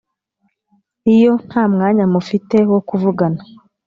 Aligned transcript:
iyo 1.13 1.31
nta 1.45 1.63
mwanya 1.73 2.05
mufite 2.13 2.57
wo 2.71 2.79
kuvugana, 2.87 3.41